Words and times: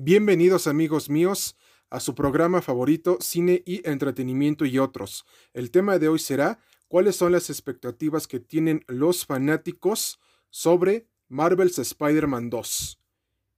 Bienvenidos 0.00 0.68
amigos 0.68 1.10
míos 1.10 1.56
a 1.90 1.98
su 1.98 2.14
programa 2.14 2.62
favorito 2.62 3.18
Cine 3.20 3.64
y 3.66 3.84
Entretenimiento 3.84 4.64
y 4.64 4.78
otros. 4.78 5.26
El 5.52 5.72
tema 5.72 5.98
de 5.98 6.06
hoy 6.06 6.20
será 6.20 6.60
cuáles 6.86 7.16
son 7.16 7.32
las 7.32 7.50
expectativas 7.50 8.28
que 8.28 8.38
tienen 8.38 8.84
los 8.86 9.26
fanáticos 9.26 10.20
sobre 10.50 11.08
Marvel's 11.26 11.80
Spider-Man 11.80 12.48
2. 12.48 13.00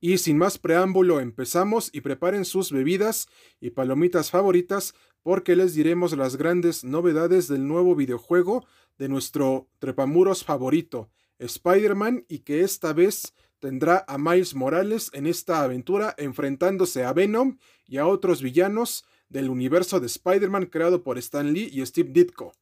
Y 0.00 0.16
sin 0.16 0.38
más 0.38 0.56
preámbulo 0.56 1.20
empezamos 1.20 1.90
y 1.92 2.00
preparen 2.00 2.46
sus 2.46 2.72
bebidas 2.72 3.28
y 3.60 3.72
palomitas 3.72 4.30
favoritas 4.30 4.94
porque 5.22 5.56
les 5.56 5.74
diremos 5.74 6.16
las 6.16 6.36
grandes 6.36 6.84
novedades 6.84 7.48
del 7.48 7.68
nuevo 7.68 7.94
videojuego 7.94 8.64
de 8.96 9.10
nuestro 9.10 9.68
trepamuros 9.78 10.42
favorito, 10.42 11.10
Spider-Man, 11.38 12.24
y 12.28 12.38
que 12.38 12.62
esta 12.62 12.94
vez 12.94 13.34
tendrá 13.60 14.04
a 14.08 14.18
Miles 14.18 14.54
Morales 14.54 15.10
en 15.12 15.26
esta 15.26 15.62
aventura 15.62 16.14
enfrentándose 16.18 17.04
a 17.04 17.12
Venom 17.12 17.58
y 17.86 17.98
a 17.98 18.06
otros 18.06 18.42
villanos 18.42 19.04
del 19.28 19.48
universo 19.48 20.00
de 20.00 20.06
Spider-Man 20.06 20.66
creado 20.66 21.04
por 21.04 21.18
Stan 21.18 21.52
Lee 21.52 21.70
y 21.72 21.86
Steve 21.86 22.10
Ditko. 22.12 22.52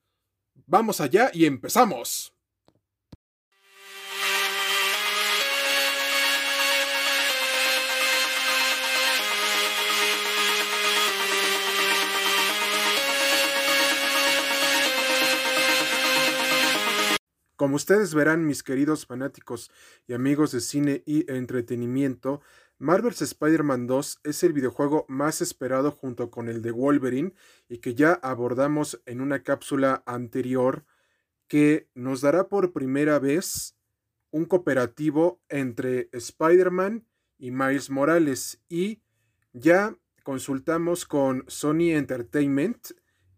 Vamos 0.66 1.00
allá 1.00 1.30
y 1.32 1.46
empezamos. 1.46 2.37
Como 17.58 17.74
ustedes 17.74 18.14
verán, 18.14 18.46
mis 18.46 18.62
queridos 18.62 19.04
fanáticos 19.04 19.72
y 20.06 20.12
amigos 20.12 20.52
de 20.52 20.60
cine 20.60 21.02
y 21.06 21.28
entretenimiento, 21.28 22.40
Marvel's 22.78 23.20
Spider-Man 23.20 23.88
2 23.88 24.20
es 24.22 24.44
el 24.44 24.52
videojuego 24.52 25.06
más 25.08 25.40
esperado 25.40 25.90
junto 25.90 26.30
con 26.30 26.48
el 26.48 26.62
de 26.62 26.70
Wolverine 26.70 27.34
y 27.68 27.78
que 27.78 27.96
ya 27.96 28.12
abordamos 28.12 29.02
en 29.06 29.20
una 29.20 29.42
cápsula 29.42 30.04
anterior 30.06 30.84
que 31.48 31.88
nos 31.94 32.20
dará 32.20 32.48
por 32.48 32.72
primera 32.72 33.18
vez 33.18 33.76
un 34.30 34.44
cooperativo 34.44 35.42
entre 35.48 36.10
Spider-Man 36.12 37.08
y 37.38 37.50
Miles 37.50 37.90
Morales. 37.90 38.62
Y 38.68 39.02
ya 39.52 39.98
consultamos 40.22 41.06
con 41.06 41.42
Sony 41.48 41.90
Entertainment 41.90 42.92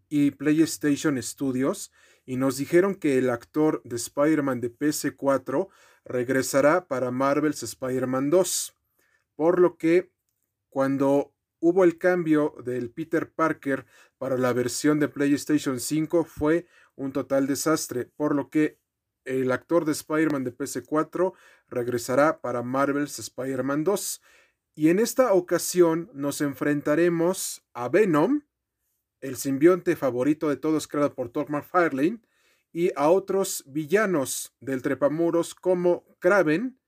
y 0.09 0.29
PlayStation 0.29 1.19
Studios 1.23 1.91
y 2.25 2.37
nos 2.37 2.57
dijeron 2.57 2.95
que 2.95 3.17
el 3.17 3.29
actor 3.29 3.81
de 3.83 3.95
Spider-Man 3.95 4.61
de 4.61 4.73
PS4 4.73 5.67
regresará 6.05 6.87
para 6.87 7.11
Marvel's 7.11 7.63
Spider-Man 7.63 8.29
2. 8.29 8.77
Por 9.35 9.59
lo 9.59 9.77
que 9.77 10.11
cuando 10.69 11.33
hubo 11.59 11.83
el 11.83 11.97
cambio 11.97 12.55
del 12.63 12.91
Peter 12.91 13.31
Parker 13.31 13.85
para 14.17 14.37
la 14.37 14.53
versión 14.53 14.99
de 14.99 15.07
PlayStation 15.07 15.79
5 15.79 16.23
fue 16.25 16.67
un 16.95 17.11
total 17.11 17.47
desastre, 17.47 18.05
por 18.05 18.35
lo 18.35 18.49
que 18.49 18.79
el 19.25 19.51
actor 19.51 19.85
de 19.85 19.91
Spider-Man 19.91 20.43
de 20.43 20.55
PS4 20.55 21.33
regresará 21.69 22.41
para 22.41 22.63
Marvel's 22.63 23.19
Spider-Man 23.19 23.83
2. 23.83 24.21
Y 24.75 24.89
en 24.89 24.99
esta 24.99 25.33
ocasión 25.33 26.09
nos 26.13 26.41
enfrentaremos 26.41 27.63
a 27.73 27.89
Venom, 27.89 28.41
el 29.21 29.37
simbionte 29.37 29.95
favorito 29.95 30.49
de 30.49 30.57
todos 30.57 30.87
creado 30.87 31.13
por 31.13 31.29
Todd 31.29 31.49
McFarlane, 31.49 32.19
y 32.73 32.91
a 32.95 33.09
otros 33.09 33.63
villanos 33.67 34.55
del 34.61 34.81
trepamuros 34.81 35.55
como 35.55 36.05
Kraven 36.19 36.79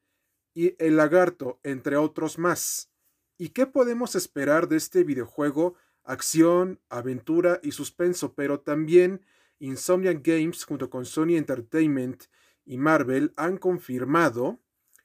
y 0.53 0.75
el 0.83 0.97
lagarto, 0.97 1.59
entre 1.63 1.97
otros 1.97 2.37
más. 2.37 2.91
¿Y 3.37 3.49
qué 3.49 3.65
podemos 3.65 4.15
esperar 4.15 4.67
de 4.67 4.77
este 4.77 5.03
videojuego? 5.03 5.75
Acción, 6.03 6.79
aventura 6.89 7.59
y 7.63 7.71
suspenso, 7.71 8.33
pero 8.33 8.59
también 8.59 9.25
Insomniac 9.59 10.25
Games 10.25 10.63
junto 10.65 10.89
con 10.89 11.05
Sony 11.05 11.35
Entertainment 11.37 12.25
y 12.65 12.77
Marvel 12.77 13.33
han 13.35 13.57
confirmado 13.57 14.59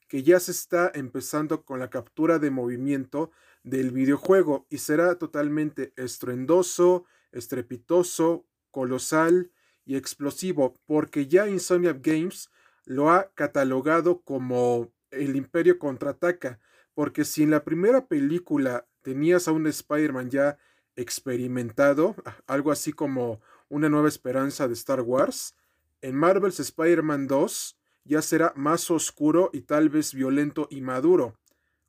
que 0.08 0.22
ya 0.22 0.40
se 0.40 0.52
está 0.52 0.90
empezando 0.94 1.64
con 1.64 1.78
la 1.78 1.90
captura 1.90 2.38
de 2.38 2.50
movimiento 2.50 3.30
del 3.62 3.90
videojuego 3.90 4.66
y 4.70 4.78
será 4.78 5.16
totalmente 5.16 5.92
estruendoso, 5.96 7.04
estrepitoso, 7.32 8.46
colosal 8.70 9.50
y 9.84 9.96
explosivo, 9.96 10.74
porque 10.86 11.26
ya 11.26 11.48
Insomniac 11.48 12.00
Games 12.00 12.50
lo 12.84 13.10
ha 13.10 13.30
catalogado 13.34 14.20
como 14.22 14.92
el 15.10 15.36
Imperio 15.36 15.78
contraataca, 15.78 16.58
porque 16.94 17.24
si 17.24 17.42
en 17.42 17.50
la 17.50 17.64
primera 17.64 18.06
película 18.06 18.86
tenías 19.02 19.48
a 19.48 19.52
un 19.52 19.66
Spider-Man 19.66 20.30
ya 20.30 20.58
experimentado, 20.96 22.16
algo 22.46 22.72
así 22.72 22.92
como 22.92 23.40
una 23.68 23.88
nueva 23.88 24.08
esperanza 24.08 24.66
de 24.66 24.74
Star 24.74 25.00
Wars, 25.00 25.54
en 26.00 26.14
Marvel's 26.14 26.60
Spider-Man 26.60 27.26
2 27.26 27.78
ya 28.04 28.22
será 28.22 28.52
más 28.56 28.90
oscuro 28.90 29.50
y 29.52 29.62
tal 29.62 29.90
vez 29.90 30.14
violento 30.14 30.66
y 30.70 30.80
maduro, 30.80 31.38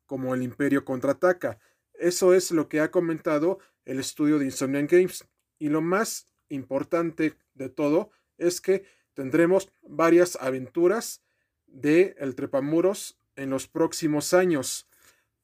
como 0.06 0.34
el 0.34 0.42
Imperio 0.42 0.84
contraataca. 0.84 1.58
Eso 1.94 2.34
es 2.34 2.50
lo 2.50 2.68
que 2.68 2.80
ha 2.80 2.90
comentado 2.90 3.58
el 3.84 3.98
estudio 3.98 4.38
de 4.38 4.44
Insomniac 4.44 4.90
Games. 4.90 5.24
Y 5.60 5.68
lo 5.68 5.80
más 5.82 6.26
importante 6.48 7.36
de 7.54 7.68
todo 7.68 8.10
es 8.38 8.60
que 8.60 8.84
tendremos 9.14 9.70
varias 9.82 10.36
aventuras 10.40 11.22
de 11.66 12.16
El 12.18 12.34
Trepamuros 12.34 13.20
en 13.36 13.50
los 13.50 13.68
próximos 13.68 14.34
años, 14.34 14.88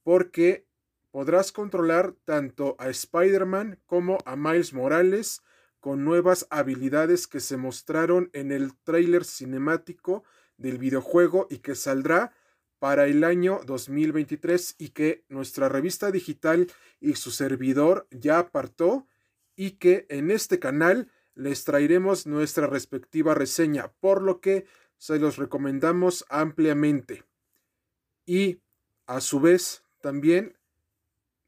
porque 0.03 0.66
podrás 1.12 1.53
controlar 1.53 2.15
tanto 2.25 2.75
a 2.78 2.88
Spider-Man 2.88 3.78
como 3.87 4.19
a 4.25 4.34
Miles 4.34 4.72
Morales 4.72 5.43
con 5.81 6.04
nuevas 6.04 6.47
habilidades 6.50 7.27
que 7.27 7.41
se 7.41 7.56
mostraron 7.56 8.31
en 8.33 8.50
el 8.50 8.77
tráiler 8.83 9.25
cinemático 9.25 10.25
del 10.56 10.78
videojuego 10.78 11.47
y 11.50 11.59
que 11.59 11.75
saldrá 11.75 12.33
para 12.78 13.06
el 13.06 13.22
año 13.22 13.60
2023 13.66 14.77
y 14.78 14.88
que 14.91 15.25
nuestra 15.28 15.69
revista 15.69 16.10
digital 16.10 16.71
y 17.00 17.15
su 17.15 17.31
servidor 17.31 18.06
ya 18.10 18.38
apartó 18.38 19.06
y 19.56 19.72
que 19.72 20.06
en 20.09 20.31
este 20.31 20.59
canal 20.59 21.11
les 21.34 21.65
traeremos 21.65 22.27
nuestra 22.27 22.67
respectiva 22.67 23.34
reseña, 23.34 23.93
por 24.00 24.22
lo 24.22 24.41
que 24.41 24.67
se 24.99 25.19
los 25.19 25.37
recomendamos 25.37 26.25
ampliamente. 26.28 27.25
Y 28.25 28.61
a 29.06 29.21
su 29.21 29.41
vez, 29.41 29.83
también 30.00 30.56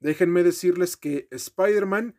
déjenme 0.01 0.43
decirles 0.43 0.97
que 0.97 1.29
Spider-Man 1.31 2.17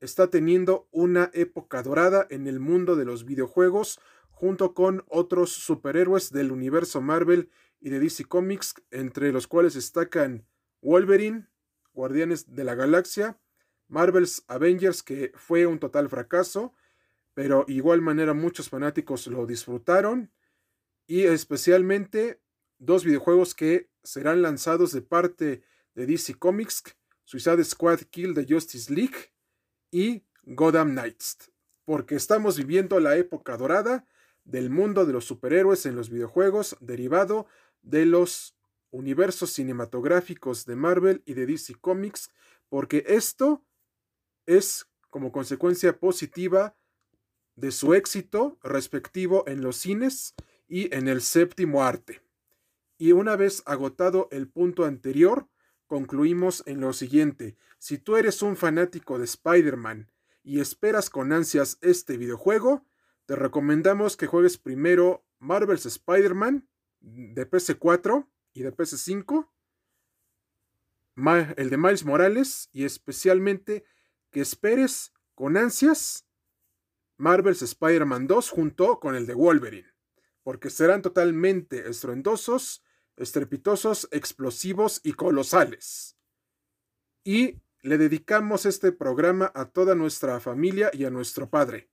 está 0.00 0.30
teniendo 0.30 0.88
una 0.90 1.30
época 1.34 1.82
dorada 1.82 2.26
en 2.30 2.46
el 2.46 2.60
mundo 2.60 2.96
de 2.96 3.04
los 3.04 3.24
videojuegos 3.24 4.00
junto 4.30 4.72
con 4.72 5.04
otros 5.08 5.50
superhéroes 5.50 6.30
del 6.30 6.52
universo 6.52 7.00
Marvel 7.00 7.50
y 7.80 7.90
de 7.90 7.98
DC 7.98 8.24
Comics, 8.24 8.74
entre 8.90 9.32
los 9.32 9.48
cuales 9.48 9.74
destacan 9.74 10.46
Wolverine, 10.80 11.48
Guardianes 11.92 12.54
de 12.54 12.62
la 12.62 12.76
Galaxia, 12.76 13.40
Marvel's 13.88 14.44
Avengers, 14.46 15.02
que 15.02 15.32
fue 15.34 15.66
un 15.66 15.78
total 15.78 16.08
fracaso, 16.08 16.74
pero 17.34 17.64
igual 17.68 18.00
manera 18.00 18.34
muchos 18.34 18.68
fanáticos 18.68 19.26
lo 19.26 19.46
disfrutaron, 19.46 20.30
y 21.06 21.22
especialmente 21.22 22.40
dos 22.78 23.04
videojuegos 23.04 23.54
que 23.54 23.90
serán 24.02 24.42
lanzados 24.42 24.92
de 24.92 25.02
parte 25.02 25.62
de 25.94 26.06
DC 26.06 26.34
Comics, 26.34 26.82
Suicide 27.24 27.64
Squad 27.64 28.00
Kill 28.10 28.34
the 28.34 28.46
Justice 28.48 28.92
League 28.92 29.32
y 29.90 30.24
Gotham 30.42 30.90
Knights, 30.90 31.50
porque 31.84 32.14
estamos 32.14 32.56
viviendo 32.56 33.00
la 33.00 33.16
época 33.16 33.56
dorada 33.56 34.06
del 34.44 34.70
mundo 34.70 35.04
de 35.04 35.12
los 35.12 35.24
superhéroes 35.24 35.86
en 35.86 35.96
los 35.96 36.10
videojuegos 36.10 36.76
derivado 36.80 37.46
de 37.82 38.06
los 38.06 38.56
universos 38.90 39.50
cinematográficos 39.50 40.64
de 40.64 40.76
Marvel 40.76 41.22
y 41.26 41.34
de 41.34 41.46
DC 41.46 41.74
Comics, 41.80 42.30
porque 42.68 43.04
esto 43.06 43.64
es 44.48 44.88
como 45.10 45.30
consecuencia 45.30 46.00
positiva 46.00 46.74
de 47.54 47.70
su 47.70 47.94
éxito 47.94 48.58
respectivo 48.62 49.44
en 49.46 49.60
los 49.62 49.76
cines 49.76 50.34
y 50.66 50.92
en 50.94 51.06
el 51.06 51.22
séptimo 51.22 51.84
arte. 51.84 52.22
Y 52.96 53.12
una 53.12 53.36
vez 53.36 53.62
agotado 53.66 54.28
el 54.32 54.48
punto 54.48 54.84
anterior, 54.84 55.48
concluimos 55.86 56.62
en 56.66 56.80
lo 56.80 56.92
siguiente. 56.92 57.56
Si 57.78 57.98
tú 57.98 58.16
eres 58.16 58.42
un 58.42 58.56
fanático 58.56 59.18
de 59.18 59.24
Spider-Man 59.24 60.10
y 60.42 60.60
esperas 60.60 61.10
con 61.10 61.32
ansias 61.32 61.78
este 61.80 62.16
videojuego, 62.16 62.84
te 63.26 63.36
recomendamos 63.36 64.16
que 64.16 64.26
juegues 64.26 64.56
primero 64.56 65.24
Marvel's 65.38 65.84
Spider-Man 65.84 66.68
de 67.00 67.48
PS4 67.48 68.26
y 68.54 68.62
de 68.62 68.74
PS5, 68.74 69.48
el 71.56 71.70
de 71.70 71.76
Miles 71.76 72.04
Morales 72.04 72.70
y 72.72 72.84
especialmente 72.84 73.84
que 74.30 74.40
esperes 74.40 75.12
con 75.34 75.56
ansias 75.56 76.26
Marvel's 77.16 77.62
Spider-Man 77.62 78.26
2 78.26 78.50
junto 78.50 79.00
con 79.00 79.14
el 79.14 79.26
de 79.26 79.34
Wolverine, 79.34 79.88
porque 80.42 80.70
serán 80.70 81.02
totalmente 81.02 81.88
estruendosos, 81.88 82.84
estrepitosos, 83.16 84.08
explosivos 84.12 85.00
y 85.02 85.12
colosales. 85.14 86.16
y 87.24 87.60
le 87.82 87.98
dedicamos 87.98 88.66
este 88.66 88.90
programa 88.90 89.52
a 89.54 89.66
toda 89.66 89.94
nuestra 89.94 90.40
familia 90.40 90.90
y 90.92 91.04
a 91.04 91.10
nuestro 91.10 91.48
padre. 91.48 91.90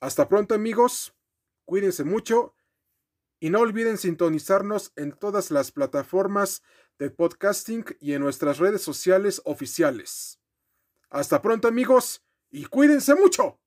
Hasta 0.00 0.28
pronto 0.28 0.54
amigos, 0.54 1.14
cuídense 1.64 2.04
mucho 2.04 2.54
y 3.40 3.50
no 3.50 3.60
olviden 3.60 3.98
sintonizarnos 3.98 4.92
en 4.96 5.12
todas 5.12 5.50
las 5.50 5.72
plataformas 5.72 6.62
de 6.98 7.10
podcasting 7.10 7.84
y 8.00 8.12
en 8.12 8.22
nuestras 8.22 8.58
redes 8.58 8.82
sociales 8.82 9.42
oficiales. 9.44 10.40
Hasta 11.10 11.40
pronto 11.40 11.68
amigos 11.68 12.22
y 12.50 12.64
cuídense 12.64 13.14
mucho. 13.14 13.58